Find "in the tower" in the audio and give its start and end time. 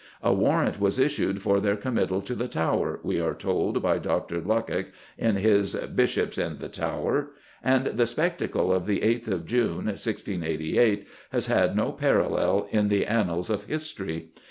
6.39-7.33